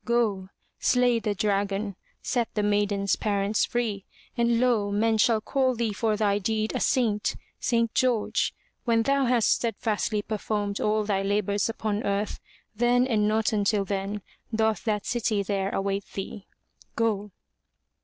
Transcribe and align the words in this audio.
Go— 0.03 0.49
slay 0.79 1.19
the 1.19 1.35
dragon, 1.35 1.95
set 2.23 2.51
the 2.55 2.63
maiden's 2.63 3.15
parents 3.15 3.65
free, 3.65 4.03
and 4.35 4.59
lo! 4.59 4.89
men 4.89 5.19
shall 5.19 5.39
call 5.41 5.75
thee 5.75 5.93
for 5.93 6.17
thy 6.17 6.39
deed 6.39 6.71
a 6.73 6.79
Saint, 6.79 7.35
St. 7.59 7.93
George. 7.93 8.51
When 8.83 9.03
thou 9.03 9.25
hast 9.25 9.51
steadfastly 9.53 10.23
performed 10.23 10.79
all 10.79 11.03
thy 11.03 11.21
labors 11.21 11.69
upon 11.69 12.01
earth, 12.01 12.39
then 12.75 13.05
and 13.05 13.27
not 13.27 13.53
until 13.53 13.85
then, 13.85 14.23
doth 14.51 14.83
that 14.85 15.05
city 15.05 15.43
there 15.43 15.69
await 15.69 16.05
thee. 16.13 16.47
Go!'' 16.95 17.29